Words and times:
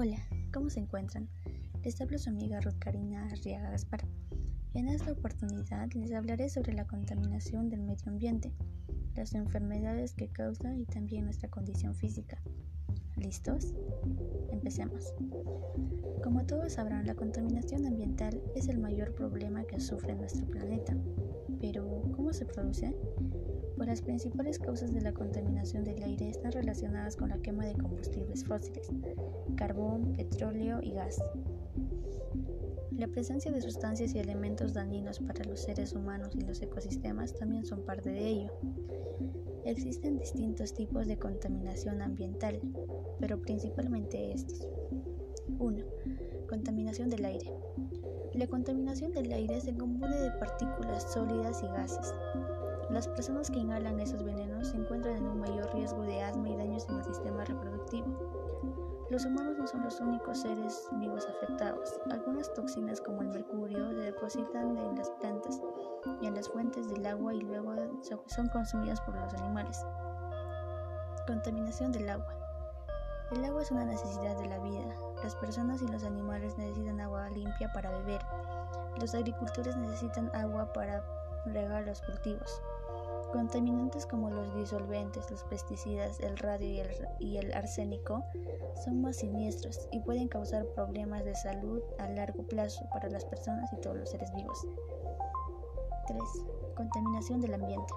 Hola, 0.00 0.18
¿cómo 0.54 0.70
se 0.70 0.78
encuentran? 0.78 1.28
Les 1.82 2.00
hablo 2.00 2.18
su 2.18 2.30
amiga 2.30 2.60
Ruth 2.60 2.78
Karina 2.78 3.26
Arriaga 3.26 3.72
Gaspar. 3.72 4.06
En 4.74 4.86
esta 4.86 5.10
oportunidad 5.10 5.90
les 5.92 6.12
hablaré 6.12 6.48
sobre 6.50 6.72
la 6.72 6.86
contaminación 6.86 7.68
del 7.68 7.82
medio 7.82 8.04
ambiente, 8.06 8.54
las 9.16 9.34
enfermedades 9.34 10.14
que 10.14 10.28
causa 10.28 10.72
y 10.76 10.84
también 10.84 11.24
nuestra 11.24 11.48
condición 11.48 11.96
física. 11.96 12.40
¿Listos? 13.16 13.74
Empecemos. 14.52 15.12
Como 16.22 16.46
todos 16.46 16.74
sabrán, 16.74 17.04
la 17.04 17.16
contaminación 17.16 17.84
ambiental 17.84 18.40
es 18.54 18.68
el 18.68 18.78
mayor 18.78 19.16
problema 19.16 19.64
que 19.64 19.80
sufre 19.80 20.14
nuestro 20.14 20.46
planeta. 20.46 20.96
Pero, 21.60 22.04
¿cómo 22.14 22.32
se 22.32 22.44
produce? 22.46 22.94
Las 23.86 24.02
principales 24.02 24.58
causas 24.58 24.92
de 24.92 25.00
la 25.00 25.14
contaminación 25.14 25.82
del 25.82 26.02
aire 26.02 26.28
están 26.28 26.52
relacionadas 26.52 27.16
con 27.16 27.30
la 27.30 27.38
quema 27.38 27.64
de 27.64 27.72
combustibles 27.72 28.44
fósiles, 28.44 28.90
carbón, 29.56 30.12
petróleo 30.12 30.80
y 30.82 30.92
gas. 30.92 31.18
La 32.90 33.08
presencia 33.08 33.50
de 33.50 33.62
sustancias 33.62 34.14
y 34.14 34.18
elementos 34.18 34.74
dañinos 34.74 35.20
para 35.20 35.42
los 35.44 35.60
seres 35.60 35.94
humanos 35.94 36.36
y 36.36 36.42
los 36.42 36.60
ecosistemas 36.60 37.34
también 37.34 37.64
son 37.64 37.82
parte 37.86 38.10
de 38.10 38.28
ello. 38.28 38.52
Existen 39.64 40.18
distintos 40.18 40.74
tipos 40.74 41.06
de 41.06 41.18
contaminación 41.18 42.02
ambiental, 42.02 42.60
pero 43.20 43.40
principalmente 43.40 44.32
estos. 44.32 44.68
1. 45.58 45.84
Contaminación 46.46 47.08
del 47.08 47.24
aire. 47.24 47.50
La 48.34 48.46
contaminación 48.46 49.12
del 49.12 49.32
aire 49.32 49.60
se 49.62 49.74
compone 49.74 50.20
de 50.20 50.30
partículas 50.32 51.10
sólidas 51.10 51.62
y 51.62 51.66
gases. 51.68 52.14
Las 52.90 53.06
personas 53.06 53.50
que 53.50 53.58
inhalan 53.58 54.00
esos 54.00 54.22
venenos 54.22 54.68
se 54.68 54.76
encuentran 54.76 55.16
en 55.16 55.26
un 55.26 55.40
mayor 55.40 55.72
riesgo 55.74 56.02
de 56.02 56.22
asma 56.22 56.48
y 56.48 56.56
daños 56.56 56.88
en 56.88 56.96
el 56.96 57.04
sistema 57.04 57.44
reproductivo. 57.44 58.06
Los 59.10 59.26
humanos 59.26 59.58
no 59.58 59.66
son 59.66 59.84
los 59.84 60.00
únicos 60.00 60.40
seres 60.40 60.88
vivos 60.92 61.26
afectados. 61.26 62.00
Algunas 62.10 62.52
toxinas 62.54 63.00
como 63.00 63.22
el 63.22 63.28
mercurio 63.28 63.90
se 63.90 64.00
depositan 64.00 64.76
en 64.76 64.96
las 64.96 65.10
plantas 65.12 65.60
y 66.22 66.26
en 66.26 66.34
las 66.34 66.48
fuentes 66.48 66.88
del 66.88 67.04
agua 67.06 67.34
y 67.34 67.40
luego 67.40 67.74
son 68.26 68.48
consumidas 68.48 69.00
por 69.02 69.14
los 69.16 69.34
animales. 69.34 69.84
Contaminación 71.26 71.92
del 71.92 72.08
agua. 72.08 72.34
El 73.32 73.44
agua 73.44 73.60
es 73.60 73.70
una 73.70 73.84
necesidad 73.84 74.38
de 74.38 74.48
la 74.48 74.58
vida. 74.60 74.94
Las 75.22 75.36
personas 75.36 75.82
y 75.82 75.88
los 75.88 76.04
animales 76.04 76.56
necesitan 76.56 77.00
agua 77.00 77.28
limpia 77.28 77.70
para 77.72 77.90
beber. 77.90 78.22
Los 78.98 79.14
agricultores 79.14 79.76
necesitan 79.76 80.34
agua 80.34 80.72
para 80.72 81.04
regar 81.44 81.84
los 81.84 82.00
cultivos. 82.02 82.62
Contaminantes 83.32 84.06
como 84.06 84.30
los 84.30 84.54
disolventes, 84.54 85.30
los 85.30 85.44
pesticidas, 85.44 86.18
el 86.20 86.38
radio 86.38 86.84
y 87.20 87.36
el, 87.36 87.52
arsénico 87.52 88.24
son 88.84 89.02
más 89.02 89.16
siniestros 89.16 89.88
y 89.92 90.00
pueden 90.00 90.28
causar 90.28 90.64
problemas 90.74 91.24
de 91.24 91.34
salud 91.34 91.82
a 91.98 92.08
largo 92.08 92.42
plazo 92.46 92.88
para 92.90 93.10
las 93.10 93.24
personas 93.26 93.70
y 93.72 93.80
todos 93.80 93.96
los 93.96 94.10
seres 94.10 94.32
vivos. 94.34 94.66
3. 96.06 96.22
Contaminación 96.74 97.40
del 97.40 97.54
ambiente. 97.54 97.92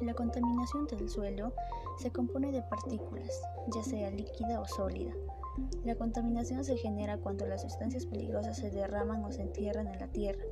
La 0.00 0.14
contaminación 0.14 0.86
del 0.86 1.08
suelo 1.08 1.52
se 1.98 2.10
compone 2.10 2.50
de 2.50 2.62
partículas, 2.62 3.40
ya 3.72 3.82
sea 3.82 4.10
líquida 4.10 4.60
o 4.60 4.66
sólida. 4.66 5.12
La 5.84 5.94
contaminación 5.94 6.64
se 6.64 6.76
genera 6.76 7.18
cuando 7.18 7.46
las 7.46 7.62
sustancias 7.62 8.04
peligrosas 8.04 8.56
se 8.56 8.70
derraman 8.70 9.24
o 9.24 9.30
se 9.30 9.42
entierran 9.42 9.86
en 9.86 10.00
la 10.00 10.08
tierra. 10.08 10.42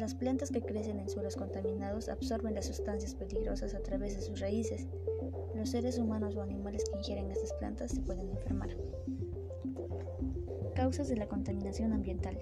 Las 0.00 0.14
plantas 0.14 0.50
que 0.50 0.60
crecen 0.60 0.98
en 0.98 1.08
suelos 1.08 1.36
contaminados 1.36 2.08
absorben 2.08 2.54
las 2.54 2.66
sustancias 2.66 3.14
peligrosas 3.14 3.74
a 3.74 3.82
través 3.82 4.16
de 4.16 4.22
sus 4.22 4.40
raíces. 4.40 4.88
Los 5.54 5.70
seres 5.70 5.98
humanos 5.98 6.34
o 6.36 6.42
animales 6.42 6.84
que 6.90 6.98
ingieren 6.98 7.30
estas 7.30 7.52
plantas 7.54 7.92
se 7.92 8.00
pueden 8.00 8.28
enfermar. 8.28 8.70
Causas 10.74 11.08
de 11.08 11.16
la 11.16 11.28
contaminación 11.28 11.92
ambiental. 11.92 12.40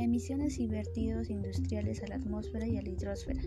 Emisiones 0.00 0.58
y 0.58 0.66
vertidos 0.66 1.28
industriales 1.28 2.02
a 2.02 2.06
la 2.06 2.14
atmósfera 2.14 2.66
y 2.66 2.78
a 2.78 2.82
la 2.82 2.88
hidrosfera. 2.88 3.42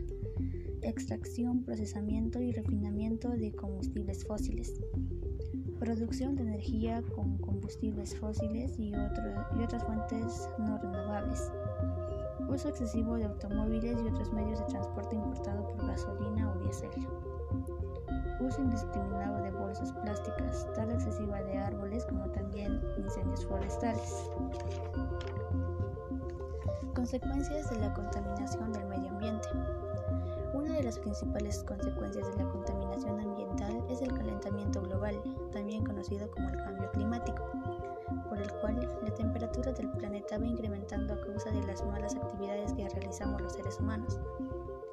Extracción, 0.84 1.64
procesamiento 1.64 2.40
y 2.40 2.52
refinamiento 2.52 3.30
de 3.31 3.52
combustibles 3.53 4.24
fósiles. 4.24 4.72
Producción 5.80 6.36
de 6.36 6.44
energía 6.44 7.02
con 7.16 7.40
combustibles 7.40 8.16
fósiles 8.16 8.78
y, 8.78 8.91
y 8.91 9.64
otras 9.64 9.84
fuentes 9.84 10.47
no 10.59 10.78
renovables 10.78 11.52
uso 12.47 12.70
excesivo 12.70 13.16
de 13.16 13.25
automóviles 13.25 13.97
y 14.03 14.08
otros 14.08 14.31
medios 14.31 14.59
de 14.59 14.66
transporte 14.66 15.16
importado 15.16 15.68
por 15.70 15.88
gasolina 15.88 16.52
o 16.52 16.59
diésel, 16.59 16.90
uso 18.40 18.62
indiscriminado 18.62 19.41
de 19.44 19.52
bolsas 19.52 19.91
plásticas, 19.94 20.68
tala 20.75 20.94
excesiva 20.94 21.41
de 21.41 21.58
árboles 21.58 22.06
como 22.06 22.30
también 22.30 22.80
incendios 22.97 23.46
forestales. 23.47 24.30
Consecuencias 27.13 27.69
de 27.69 27.78
la 27.78 27.94
contaminación 27.94 28.74
del 28.74 28.88
medio 28.88 29.09
ambiente. 29.12 29.47
Una 30.51 30.74
de 30.74 30.81
las 30.81 30.97
principales 30.97 31.63
consecuencias 31.63 32.28
de 32.28 32.44
la 32.44 32.50
contaminación 32.50 33.19
ambiental 33.19 33.85
es 33.88 34.01
el 34.01 34.12
calentamiento 34.13 34.81
global, 34.81 35.22
también 35.52 35.85
conocido 35.85 36.31
como 36.31 36.50
el 36.50 36.57
cambio 36.57 36.90
climático 36.91 37.52
por 38.29 38.41
el 38.41 38.52
cual 38.53 38.90
la 39.03 39.13
temperatura 39.13 39.73
del 39.73 39.91
planeta 39.91 40.40
va 40.40 40.47
incrementando 40.47 41.13
a 41.13 41.22
causa 41.22 41.52
de 41.52 41.62
las 41.68 41.85
malas 41.85 42.16
actividades 42.16 42.73
que 42.73 42.90
realizamos 42.90 43.40
los 43.44 43.53
seres 43.53 43.79
humanos. 43.79 44.19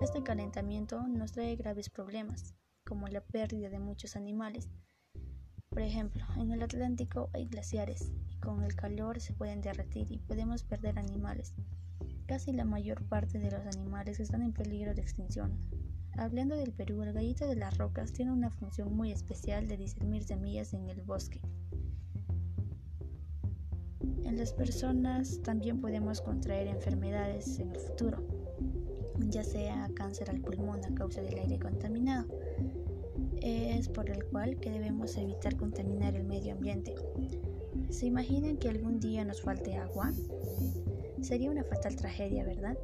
Este 0.02 0.22
calentamiento 0.22 1.00
nos 1.08 1.32
trae 1.32 1.56
graves 1.56 1.88
problemas, 1.88 2.54
como 2.86 3.08
la 3.08 3.22
pérdida 3.22 3.70
de 3.70 3.78
muchos 3.78 4.14
animales. 4.14 4.68
Por 5.70 5.80
ejemplo, 5.80 6.22
en 6.36 6.50
el 6.50 6.62
Atlántico 6.62 7.30
hay 7.32 7.46
glaciares 7.46 8.12
y 8.28 8.36
con 8.40 8.62
el 8.62 8.76
calor 8.76 9.20
se 9.20 9.32
pueden 9.32 9.62
derretir 9.62 10.12
y 10.12 10.18
podemos 10.18 10.64
perder 10.64 10.98
animales. 10.98 11.54
Casi 12.30 12.52
la 12.52 12.64
mayor 12.64 13.02
parte 13.02 13.40
de 13.40 13.50
los 13.50 13.66
animales 13.76 14.20
están 14.20 14.42
en 14.42 14.52
peligro 14.52 14.94
de 14.94 15.02
extinción. 15.02 15.50
Hablando 16.16 16.54
del 16.54 16.70
Perú, 16.70 17.02
el 17.02 17.12
gallito 17.12 17.48
de 17.48 17.56
las 17.56 17.76
rocas 17.76 18.12
tiene 18.12 18.30
una 18.30 18.50
función 18.50 18.94
muy 18.94 19.10
especial 19.10 19.66
de 19.66 19.76
discernir 19.76 20.22
semillas 20.22 20.72
en 20.72 20.88
el 20.88 21.02
bosque. 21.02 21.40
En 24.22 24.38
las 24.38 24.52
personas 24.52 25.40
también 25.42 25.80
podemos 25.80 26.20
contraer 26.20 26.68
enfermedades 26.68 27.58
en 27.58 27.72
el 27.72 27.80
futuro, 27.80 28.22
ya 29.18 29.42
sea 29.42 29.90
cáncer 29.96 30.30
al 30.30 30.40
pulmón 30.40 30.84
a 30.84 30.94
causa 30.94 31.22
del 31.22 31.36
aire 31.36 31.58
contaminado. 31.58 32.28
Es 33.42 33.88
por 33.88 34.08
el 34.08 34.24
cual 34.26 34.60
que 34.60 34.70
debemos 34.70 35.16
evitar 35.16 35.56
contaminar 35.56 36.14
el 36.14 36.22
medio 36.22 36.52
ambiente. 36.52 36.94
¿Se 37.88 38.06
imaginan 38.06 38.56
que 38.56 38.68
algún 38.68 39.00
día 39.00 39.24
nos 39.24 39.42
falte 39.42 39.74
agua? 39.74 40.12
Sería 41.20 41.50
una 41.50 41.64
fatal 41.64 41.96
tragedia, 41.96 42.44
¿verdad? 42.44 42.76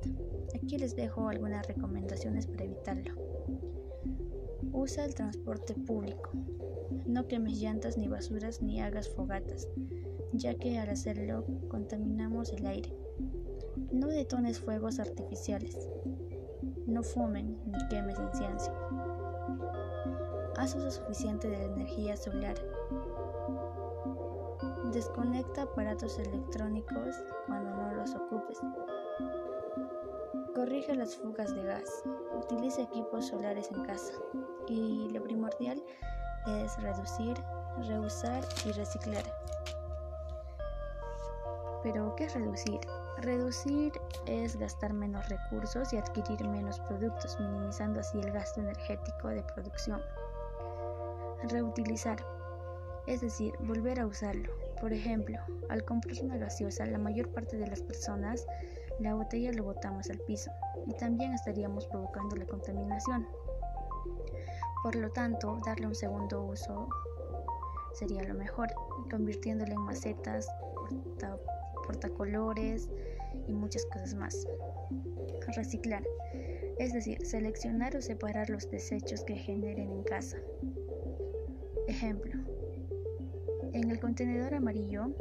Aquí 0.55 0.79
les 0.79 0.95
dejo 0.95 1.29
algunas 1.29 1.67
recomendaciones 1.67 2.47
para 2.47 2.65
evitarlo. 2.65 3.15
Usa 4.73 5.05
el 5.05 5.15
transporte 5.15 5.75
público. 5.75 6.31
No 7.07 7.27
quemes 7.27 7.61
llantas 7.61 7.97
ni 7.97 8.09
basuras 8.09 8.63
ni 8.63 8.81
hagas 8.81 9.09
fogatas 9.09 9.69
ya 10.39 10.55
que 10.55 10.79
al 10.79 10.91
hacerlo 10.91 11.45
contaminamos 11.69 12.53
el 12.53 12.67
aire. 12.67 12.97
No 13.93 14.09
detones 14.09 14.61
fuegos 14.61 14.99
artificiales. 14.99 15.89
No 16.87 17.03
fumen 17.03 17.59
ni 17.67 17.89
quemes 17.89 18.19
incienso. 18.19 18.73
Haz 20.57 20.75
uso 20.75 20.91
suficiente 20.91 21.49
de 21.49 21.59
la 21.59 21.65
energía 21.65 22.17
solar. 22.17 22.55
Desconecta 24.93 25.63
aparatos 25.63 26.19
electrónicos 26.19 27.17
cuando 27.47 27.66
los 28.07 28.15
ocupes. 28.15 28.61
Corrige 30.55 30.95
las 30.95 31.17
fugas 31.17 31.55
de 31.55 31.65
gas. 31.65 32.05
Utiliza 32.35 32.83
equipos 32.83 33.27
solares 33.27 33.71
en 33.73 33.85
casa. 33.85 34.15
Y 34.69 35.09
lo 35.11 35.23
primordial 35.23 35.83
es 36.47 36.81
reducir, 36.83 37.37
reusar 37.89 38.45
y 38.65 38.73
reciclar. 38.73 39.25
Pero, 41.83 42.15
¿qué 42.17 42.25
es 42.25 42.35
reducir? 42.35 42.81
Reducir 43.19 43.93
es 44.27 44.57
gastar 44.57 44.93
menos 44.93 45.29
recursos 45.29 45.93
y 45.93 45.97
adquirir 45.97 46.47
menos 46.49 46.79
productos, 46.81 47.39
minimizando 47.41 48.01
así 48.01 48.19
el 48.19 48.31
gasto 48.31 48.61
energético 48.61 49.29
de 49.29 49.43
producción. 49.43 50.01
Reutilizar, 51.45 52.25
es 53.07 53.21
decir, 53.21 53.55
volver 53.61 54.01
a 54.01 54.07
usarlo. 54.07 54.66
Por 54.81 54.93
ejemplo, 54.93 55.39
al 55.69 55.85
comprar 55.85 56.17
una 56.23 56.37
gaseosa, 56.37 56.87
la 56.87 56.99
mayor 56.99 57.33
parte 57.33 57.57
de 57.57 57.67
las 57.67 57.83
personas 57.83 58.47
la 58.99 59.15
botella 59.15 59.53
lo 59.53 59.65
botamos 59.65 60.09
al 60.09 60.19
piso 60.21 60.51
y 60.87 60.95
también 60.95 61.35
estaríamos 61.35 61.87
provocando 61.87 62.35
la 62.35 62.47
contaminación. 62.47 63.27
Por 64.83 64.97
lo 64.97 65.11
tanto, 65.11 65.59
darle 65.67 65.87
un 65.87 65.95
segundo 65.95 66.43
uso 66.43 66.89
sería 67.93 68.23
lo 68.23 68.35
mejor, 68.35 68.69
convirtiéndolo 69.11 69.73
en 69.73 69.81
macetas, 69.81 70.49
portacolores 71.85 72.89
y 73.47 73.53
muchas 73.53 73.85
cosas 73.87 74.15
más. 74.15 74.47
Reciclar, 75.55 76.03
es 76.79 76.93
decir, 76.93 77.25
seleccionar 77.25 77.97
o 77.97 78.03
separar 78.03 78.49
los 78.49 78.71
desechos 78.71 79.23
que 79.25 79.37
generen 79.37 79.91
en 79.91 80.03
casa. 80.05 80.39
Ejemplo, 81.87 82.33
En 83.77 83.91
el 83.91 84.01
contenedor 84.01 84.55
amarillo 84.55 85.15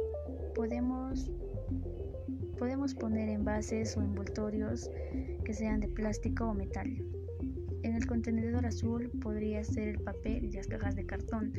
podemos, 0.54 1.30
podemos 2.58 2.94
poner 2.94 3.28
envases 3.28 3.94
o 3.98 4.00
envoltorios 4.00 4.90
que 5.44 5.52
sean 5.52 5.80
de 5.80 5.88
plástico 5.88 6.46
o 6.46 6.54
metal. 6.54 6.88
En 7.82 7.94
el 7.94 8.06
contenedor 8.06 8.64
azul 8.64 9.10
podría 9.20 9.62
ser 9.62 9.88
el 9.88 10.00
papel 10.00 10.42
y 10.42 10.52
las 10.52 10.68
cajas 10.68 10.96
de 10.96 11.04
cartón. 11.04 11.52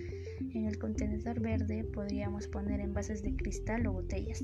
En 0.55 0.65
el 0.65 0.79
contenedor 0.79 1.39
verde 1.39 1.83
podríamos 1.83 2.47
poner 2.47 2.79
envases 2.79 3.21
de 3.21 3.35
cristal 3.35 3.85
o 3.85 3.93
botellas. 3.93 4.43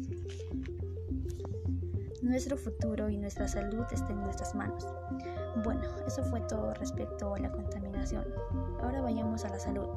Nuestro 2.21 2.55
futuro 2.55 3.09
y 3.09 3.17
nuestra 3.17 3.47
salud 3.47 3.83
están 3.91 4.19
en 4.19 4.25
nuestras 4.25 4.53
manos. 4.53 4.87
Bueno, 5.63 5.81
eso 6.05 6.23
fue 6.25 6.39
todo 6.41 6.71
respecto 6.75 7.33
a 7.33 7.39
la 7.39 7.51
contaminación. 7.51 8.25
Ahora 8.79 9.01
vayamos 9.01 9.43
a 9.43 9.49
la 9.49 9.57
salud. 9.57 9.89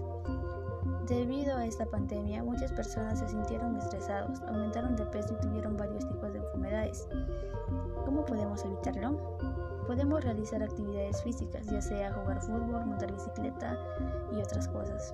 Debido 1.09 1.57
a 1.57 1.65
esta 1.65 1.87
pandemia, 1.87 2.43
muchas 2.43 2.73
personas 2.73 3.21
se 3.21 3.29
sintieron 3.29 3.77
estresados, 3.77 4.41
aumentaron 4.43 4.97
de 4.97 5.07
peso 5.07 5.35
y 5.35 5.41
tuvieron 5.41 5.77
varios 5.77 6.05
tipos 6.09 6.33
de 6.33 6.41
enfermedades. 6.41 7.07
¿Cómo 8.05 8.25
podemos 8.25 8.65
evitarlo? 8.65 9.17
Podemos 9.87 10.25
realizar 10.25 10.65
actividades 10.65 11.23
físicas, 11.23 11.65
ya 11.67 11.81
sea 11.81 12.13
jugar 12.13 12.43
fútbol, 12.43 12.87
montar 12.87 13.13
bicicleta 13.13 13.79
y 14.33 14.41
otras 14.41 14.67
cosas 14.67 15.13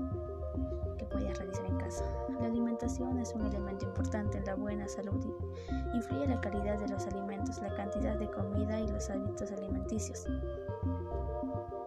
que 0.97 1.05
puedes 1.05 1.37
realizar 1.39 1.67
en 1.67 1.77
casa. 1.77 2.05
La 2.41 2.47
alimentación 2.47 3.19
es 3.19 3.35
un 3.35 3.45
elemento 3.45 3.85
importante 3.85 4.39
en 4.39 4.47
la 4.47 4.55
buena 4.55 4.89
salud 4.89 5.23
influye 5.95 6.27
la 6.27 6.41
calidad 6.41 6.79
de 6.79 6.89
los 6.89 7.07
alimentos, 7.07 7.61
la 7.61 7.75
cantidad 7.75 8.17
de 8.17 8.31
comida 8.31 8.81
y 8.81 8.89
los 8.89 9.11
hábitos 9.11 9.53
alimenticios. 9.53 10.27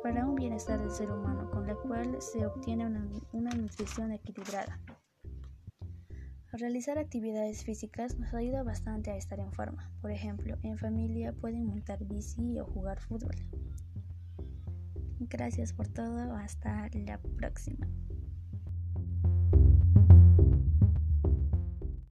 Para 0.06 0.24
un 0.28 0.36
bienestar 0.36 0.80
del 0.80 0.92
ser 0.92 1.10
humano, 1.10 1.50
con 1.50 1.66
la 1.66 1.74
cual 1.74 2.22
se 2.22 2.46
obtiene 2.46 2.86
una, 2.86 3.10
una 3.32 3.50
nutrición 3.50 4.12
equilibrada. 4.12 4.80
Realizar 6.52 7.00
actividades 7.00 7.64
físicas 7.64 8.16
nos 8.20 8.32
ayuda 8.36 8.62
bastante 8.62 9.10
a 9.10 9.18
estar 9.18 9.40
en 9.40 9.52
forma. 9.52 9.92
Por 10.04 10.12
ejemplo, 10.12 10.58
en 10.62 10.78
familia 10.78 11.34
pueden 11.34 11.66
montar 11.66 12.06
bici 12.06 12.60
o 12.60 12.66
jugar 12.66 13.00
fútbol. 13.00 13.34
Gracias 15.22 15.74
por 15.74 15.88
todo. 15.88 16.36
Hasta 16.36 16.88
la 16.94 17.18
próxima. 17.18 17.88